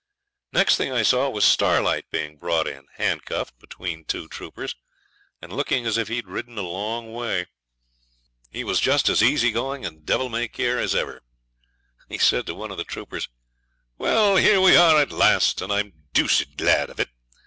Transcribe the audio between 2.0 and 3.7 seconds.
being brought in, handcuffed,